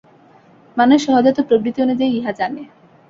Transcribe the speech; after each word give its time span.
মানুষ 0.77 0.99
সহজাত 1.07 1.37
প্রবৃত্তি 1.41 1.79
অনুযায়ী 1.81 2.11
ইহা 2.13 2.31
জানে। 2.39 2.63